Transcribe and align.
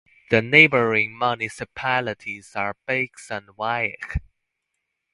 The 0.31 0.41
neighboring 0.41 1.15
municipalities 1.15 2.55
are 2.55 2.75
Bachs 2.87 3.29
and 3.29 3.49
Weiach. 3.49 4.17